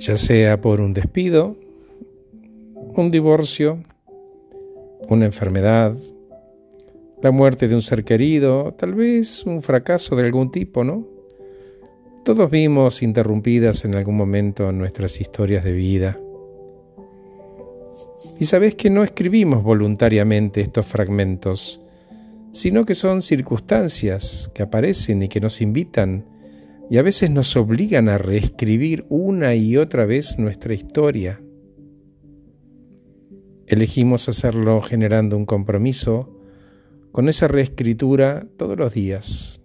ya 0.00 0.16
sea 0.16 0.62
por 0.62 0.80
un 0.80 0.94
despido, 0.94 1.56
un 2.96 3.10
divorcio, 3.10 3.82
una 5.08 5.26
enfermedad, 5.26 5.94
la 7.22 7.30
muerte 7.30 7.68
de 7.68 7.74
un 7.74 7.82
ser 7.82 8.02
querido, 8.02 8.72
tal 8.72 8.94
vez 8.94 9.44
un 9.44 9.62
fracaso 9.62 10.16
de 10.16 10.24
algún 10.24 10.50
tipo, 10.50 10.84
¿no? 10.84 11.06
Todos 12.24 12.50
vimos 12.50 13.02
interrumpidas 13.02 13.84
en 13.84 13.94
algún 13.94 14.16
momento 14.16 14.72
nuestras 14.72 15.20
historias 15.20 15.64
de 15.64 15.72
vida. 15.72 16.18
Y 18.38 18.46
sabes 18.46 18.76
que 18.76 18.88
no 18.88 19.04
escribimos 19.04 19.62
voluntariamente 19.62 20.62
estos 20.62 20.86
fragmentos, 20.86 21.82
sino 22.52 22.86
que 22.86 22.94
son 22.94 23.20
circunstancias 23.20 24.50
que 24.54 24.62
aparecen 24.62 25.22
y 25.22 25.28
que 25.28 25.40
nos 25.40 25.60
invitan 25.60 26.24
y 26.90 26.98
a 26.98 27.02
veces 27.02 27.30
nos 27.30 27.56
obligan 27.56 28.08
a 28.08 28.18
reescribir 28.18 29.06
una 29.08 29.54
y 29.54 29.76
otra 29.76 30.06
vez 30.06 30.40
nuestra 30.40 30.74
historia. 30.74 31.40
Elegimos 33.68 34.28
hacerlo 34.28 34.80
generando 34.80 35.36
un 35.36 35.46
compromiso 35.46 36.36
con 37.12 37.28
esa 37.28 37.46
reescritura 37.46 38.44
todos 38.56 38.76
los 38.76 38.92
días 38.92 39.62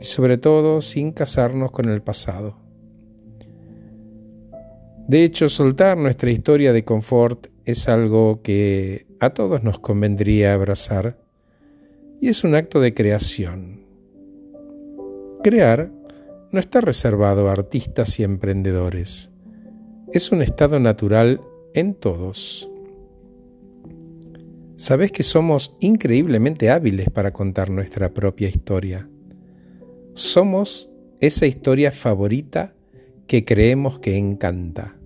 y 0.00 0.04
sobre 0.04 0.38
todo 0.38 0.80
sin 0.80 1.10
casarnos 1.10 1.72
con 1.72 1.88
el 1.88 2.02
pasado. 2.02 2.56
De 5.08 5.24
hecho, 5.24 5.48
soltar 5.48 5.98
nuestra 5.98 6.30
historia 6.30 6.72
de 6.72 6.84
confort 6.84 7.48
es 7.64 7.88
algo 7.88 8.42
que 8.42 9.06
a 9.18 9.30
todos 9.30 9.64
nos 9.64 9.80
convendría 9.80 10.54
abrazar 10.54 11.18
y 12.20 12.28
es 12.28 12.44
un 12.44 12.54
acto 12.54 12.80
de 12.80 12.94
creación. 12.94 13.84
Crear 15.42 15.90
no 16.52 16.60
está 16.60 16.80
reservado 16.80 17.48
a 17.48 17.52
artistas 17.52 18.20
y 18.20 18.24
emprendedores. 18.24 19.32
Es 20.12 20.30
un 20.30 20.42
estado 20.42 20.78
natural 20.78 21.40
en 21.74 21.94
todos. 21.94 22.70
Sabes 24.76 25.10
que 25.12 25.22
somos 25.22 25.76
increíblemente 25.80 26.70
hábiles 26.70 27.10
para 27.10 27.32
contar 27.32 27.70
nuestra 27.70 28.10
propia 28.10 28.48
historia. 28.48 29.08
Somos 30.14 30.90
esa 31.20 31.46
historia 31.46 31.90
favorita 31.90 32.74
que 33.26 33.44
creemos 33.44 33.98
que 33.98 34.16
encanta. 34.16 34.96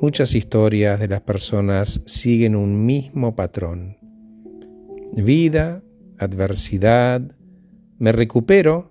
Muchas 0.00 0.34
historias 0.34 0.98
de 0.98 1.08
las 1.08 1.20
personas 1.20 2.02
siguen 2.06 2.56
un 2.56 2.86
mismo 2.86 3.36
patrón 3.36 4.00
vida, 5.12 5.82
adversidad, 6.18 7.22
me 7.98 8.12
recupero, 8.12 8.89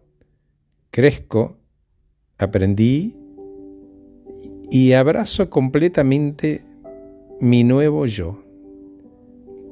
crezco, 0.91 1.57
aprendí 2.37 3.15
y 4.71 4.93
abrazo 4.93 5.49
completamente 5.49 6.61
mi 7.39 7.63
nuevo 7.63 8.05
yo. 8.05 8.43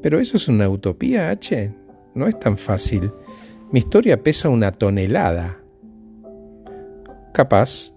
Pero 0.01 0.19
eso 0.19 0.37
es 0.37 0.47
una 0.47 0.69
utopía, 0.69 1.29
H. 1.29 1.73
No 2.15 2.27
es 2.27 2.39
tan 2.39 2.57
fácil. 2.57 3.11
Mi 3.71 3.79
historia 3.79 4.23
pesa 4.23 4.49
una 4.49 4.71
tonelada. 4.71 5.61
Capaz, 7.33 7.93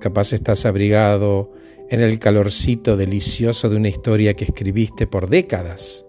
capaz 0.00 0.32
estás 0.32 0.66
abrigado 0.66 1.52
en 1.88 2.00
el 2.00 2.18
calorcito 2.18 2.96
delicioso 2.96 3.68
de 3.68 3.76
una 3.76 3.88
historia 3.88 4.34
que 4.34 4.44
escribiste 4.44 5.06
por 5.06 5.28
décadas 5.28 6.06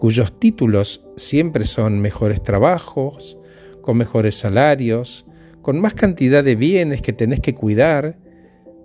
cuyos 0.00 0.40
títulos 0.40 1.04
siempre 1.14 1.66
son 1.66 2.00
mejores 2.00 2.42
trabajos, 2.42 3.38
con 3.80 3.96
mejores 3.96 4.34
salarios, 4.34 5.26
con 5.62 5.80
más 5.80 5.94
cantidad 5.94 6.42
de 6.42 6.56
bienes 6.56 7.02
que 7.02 7.12
tenés 7.12 7.40
que 7.40 7.54
cuidar, 7.54 8.18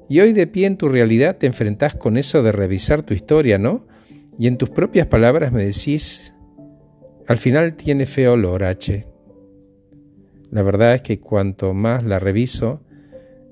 y 0.08 0.20
hoy 0.20 0.34
de 0.34 0.48
pie 0.48 0.68
en 0.68 0.78
tu 0.78 0.90
realidad 0.90 1.38
te 1.38 1.48
enfrentás 1.48 1.96
con 1.96 2.18
eso 2.18 2.44
de 2.44 2.52
revisar 2.52 3.02
tu 3.02 3.14
historia, 3.14 3.58
¿no? 3.58 3.88
Y 4.38 4.48
en 4.48 4.58
tus 4.58 4.70
propias 4.70 5.08
palabras 5.08 5.52
me 5.52 5.64
decís, 5.64 6.36
al 7.28 7.38
final 7.38 7.76
tiene 7.76 8.06
feo 8.06 8.34
olor, 8.34 8.64
H. 8.64 9.08
La 10.52 10.62
verdad 10.62 10.94
es 10.94 11.02
que 11.02 11.20
cuanto 11.20 11.74
más 11.74 12.04
la 12.04 12.20
reviso, 12.20 12.84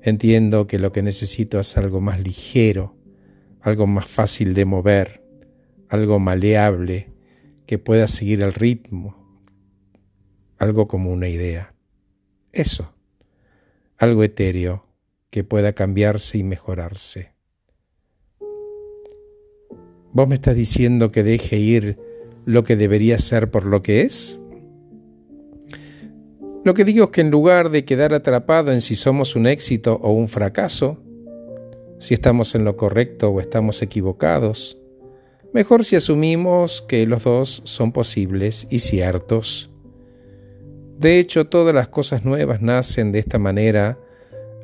entiendo 0.02 0.66
que 0.66 0.78
lo 0.78 0.92
que 0.92 1.02
necesito 1.02 1.58
es 1.58 1.76
algo 1.76 2.00
más 2.00 2.20
ligero, 2.20 2.96
algo 3.60 3.86
más 3.86 4.06
fácil 4.06 4.54
de 4.54 4.64
mover, 4.64 5.24
algo 5.88 6.18
maleable, 6.18 7.10
que 7.66 7.78
pueda 7.78 8.06
seguir 8.06 8.42
el 8.42 8.52
ritmo, 8.52 9.23
algo 10.64 10.88
como 10.88 11.10
una 11.10 11.28
idea. 11.28 11.74
Eso, 12.52 12.92
algo 13.96 14.24
etéreo 14.24 14.86
que 15.30 15.44
pueda 15.44 15.72
cambiarse 15.72 16.38
y 16.38 16.42
mejorarse. 16.42 17.32
¿Vos 20.12 20.28
me 20.28 20.34
estás 20.34 20.56
diciendo 20.56 21.10
que 21.10 21.22
deje 21.22 21.56
ir 21.56 21.98
lo 22.44 22.64
que 22.64 22.76
debería 22.76 23.18
ser 23.18 23.50
por 23.50 23.66
lo 23.66 23.82
que 23.82 24.02
es? 24.02 24.38
Lo 26.64 26.74
que 26.74 26.84
digo 26.84 27.04
es 27.04 27.10
que 27.10 27.20
en 27.20 27.30
lugar 27.30 27.70
de 27.70 27.84
quedar 27.84 28.14
atrapado 28.14 28.72
en 28.72 28.80
si 28.80 28.94
somos 28.94 29.36
un 29.36 29.46
éxito 29.46 30.00
o 30.02 30.12
un 30.12 30.28
fracaso, 30.28 31.02
si 31.98 32.14
estamos 32.14 32.54
en 32.54 32.64
lo 32.64 32.76
correcto 32.76 33.30
o 33.30 33.40
estamos 33.40 33.82
equivocados, 33.82 34.78
Mejor 35.54 35.84
si 35.84 35.94
asumimos 35.94 36.82
que 36.82 37.06
los 37.06 37.22
dos 37.22 37.62
son 37.62 37.92
posibles 37.92 38.66
y 38.70 38.80
ciertos. 38.80 39.70
De 40.98 41.18
hecho, 41.18 41.46
todas 41.46 41.74
las 41.74 41.88
cosas 41.88 42.24
nuevas 42.24 42.62
nacen 42.62 43.12
de 43.12 43.18
esta 43.18 43.38
manera 43.38 43.98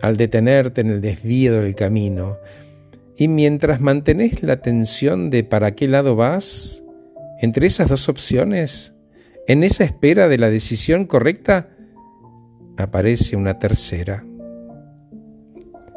al 0.00 0.16
detenerte 0.16 0.80
en 0.80 0.88
el 0.88 1.00
desvío 1.00 1.60
del 1.60 1.74
camino. 1.74 2.38
Y 3.16 3.28
mientras 3.28 3.80
mantenés 3.80 4.42
la 4.42 4.62
tensión 4.62 5.28
de 5.30 5.44
para 5.44 5.74
qué 5.74 5.88
lado 5.88 6.16
vas, 6.16 6.84
entre 7.41 7.66
esas 7.66 7.88
dos 7.88 8.08
opciones, 8.08 8.94
en 9.46 9.64
esa 9.64 9.84
espera 9.84 10.28
de 10.28 10.38
la 10.38 10.50
decisión 10.50 11.06
correcta, 11.06 11.70
aparece 12.76 13.36
una 13.36 13.58
tercera. 13.58 14.24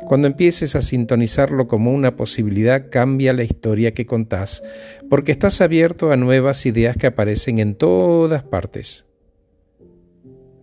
Cuando 0.06 0.28
empieces 0.28 0.76
a 0.76 0.82
sintonizarlo 0.82 1.68
como 1.68 1.94
una 1.94 2.16
posibilidad, 2.16 2.90
cambia 2.90 3.32
la 3.32 3.44
historia 3.44 3.94
que 3.94 4.06
contás, 4.06 4.64
porque 5.10 5.32
estás 5.32 5.62
abierto 5.62 6.12
a 6.12 6.18
nuevas 6.18 6.66
ideas 6.66 6.98
que 6.98 7.08
aparecen 7.08 7.60
en 7.60 7.76
todas 7.76 8.44
partes. 8.44 9.06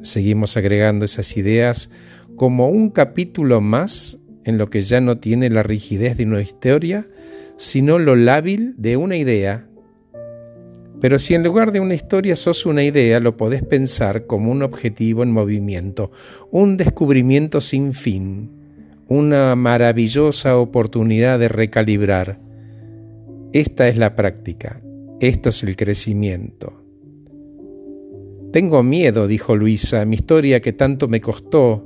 Seguimos 0.03 0.57
agregando 0.57 1.05
esas 1.05 1.37
ideas 1.37 1.91
como 2.37 2.69
un 2.69 2.91
capítulo 2.91 3.61
más 3.61 4.19
en 4.45 4.59
lo 4.59 4.71
que 4.71 4.81
ya 4.81 5.01
no 5.01 5.19
tiene 5.19 5.51
la 5.51 5.63
rigidez 5.63 6.17
de 6.17 6.25
una 6.25 6.41
historia, 6.41 7.07
sino 7.57 7.99
lo 7.99 8.17
lábil 8.17 8.75
de 8.79 8.97
una 8.97 9.17
idea. 9.17 9.67
Pero 11.01 11.19
si 11.19 11.35
en 11.35 11.45
lugar 11.45 11.73
de 11.73 11.81
una 11.81 11.95
historia 11.95 12.37
sos 12.37 12.67
una 12.67 12.83
idea, 12.83 13.21
lo 13.21 13.37
podés 13.37 13.63
pensar 13.63 14.27
como 14.27 14.51
un 14.51 14.63
objetivo 14.63 15.23
en 15.23 15.33
movimiento, 15.33 16.11
un 16.51 16.77
descubrimiento 16.77 17.61
sin 17.61 17.93
fin 17.93 18.61
una 19.11 19.57
maravillosa 19.57 20.57
oportunidad 20.57 21.41
de 21.41 21.49
recalibrar. 21.49 22.39
Esta 23.53 23.89
es 23.89 23.97
la 23.97 24.15
práctica, 24.15 24.81
esto 25.19 25.49
es 25.49 25.65
el 25.65 25.75
crecimiento. 25.75 26.80
Tengo 28.53 28.83
miedo, 28.83 29.27
dijo 29.27 29.57
Luisa, 29.57 30.05
mi 30.05 30.17
historia 30.17 30.61
que 30.61 30.73
tanto 30.73 31.09
me 31.09 31.21
costó. 31.21 31.85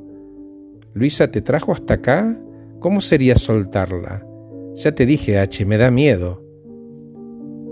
Luisa, 0.95 1.31
¿te 1.31 1.43
trajo 1.43 1.73
hasta 1.73 1.95
acá? 1.95 2.41
¿Cómo 2.81 3.01
sería 3.01 3.37
soltarla? 3.37 4.27
Ya 4.75 4.93
te 4.93 5.07
dije, 5.07 5.39
H, 5.39 5.65
me 5.67 5.77
da 5.77 5.91
miedo. 5.91 6.43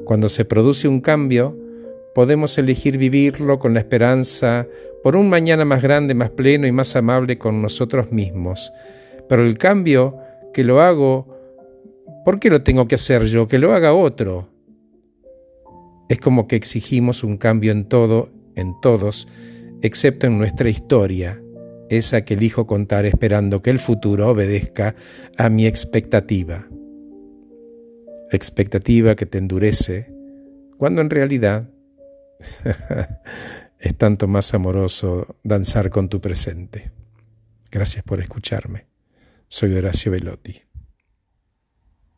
Cuando 0.05 0.29
se 0.29 0.45
produce 0.45 0.89
un 0.89 1.01
cambio, 1.01 1.59
podemos 2.15 2.59
elegir 2.59 2.99
vivirlo 2.99 3.59
con 3.59 3.75
la 3.75 3.81
esperanza 3.81 4.67
por 5.03 5.17
un 5.17 5.31
mañana 5.31 5.65
más 5.65 5.83
grande, 5.83 6.15
más 6.15 6.31
pleno 6.31 6.67
y 6.67 6.73
más 6.73 6.95
amable 6.97 7.39
con 7.39 7.63
nosotros 7.63 8.13
mismos 8.13 8.73
pero 9.33 9.47
el 9.47 9.57
cambio 9.57 10.19
que 10.53 10.63
lo 10.63 10.83
hago, 10.83 11.27
¿por 12.23 12.39
qué 12.39 12.51
lo 12.51 12.63
tengo 12.63 12.87
que 12.87 12.97
hacer 12.97 13.25
yo? 13.25 13.49
Que 13.49 13.57
lo 13.57 13.73
haga 13.73 13.95
otro. 13.95 14.51
Es 16.11 16.19
como 16.19 16.47
que 16.47 16.57
exigimos 16.57 17.25
un 17.25 17.39
cambio 17.39 17.73
en 17.73 17.87
todo, 17.87 18.29
en 18.57 18.81
todos, 18.81 19.29
excepto 19.83 20.27
en 20.27 20.39
nuestra 20.39 20.69
historia, 20.69 21.43
esa 21.89 22.25
que 22.25 22.35
elijo 22.35 22.67
contar 22.67 23.05
esperando 23.07 23.63
que 23.63 23.71
el 23.71 23.79
futuro 23.79 24.29
obedezca 24.31 24.95
a 25.37 25.49
mi 25.49 25.67
expectativa. 25.67 26.69
Expectativa 28.31 29.15
que 29.15 29.27
te 29.27 29.39
endurece, 29.39 30.13
cuando 30.79 31.03
en 31.03 31.11
realidad 31.11 31.69
es 33.79 33.97
tanto 33.97 34.27
más 34.27 34.55
amoroso 34.55 35.35
danzar 35.45 35.91
con 35.91 36.09
tu 36.09 36.21
presente. 36.21 36.91
Gracias 37.71 38.05
por 38.05 38.21
escucharme. 38.21 38.87
Soy 39.49 39.75
Horacio 39.75 40.13
Velotti. 40.13 40.72